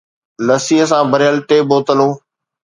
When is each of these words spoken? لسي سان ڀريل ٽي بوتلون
لسي 0.47 0.77
سان 0.89 1.03
ڀريل 1.11 1.35
ٽي 1.47 1.57
بوتلون 1.69 2.11